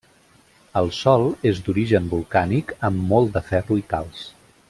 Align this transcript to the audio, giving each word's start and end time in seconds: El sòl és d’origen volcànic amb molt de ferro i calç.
El 0.79 0.87
sòl 0.99 1.25
és 1.49 1.61
d’origen 1.67 2.09
volcànic 2.15 2.73
amb 2.91 3.05
molt 3.13 3.31
de 3.37 3.47
ferro 3.51 3.79
i 3.85 3.87
calç. 3.95 4.27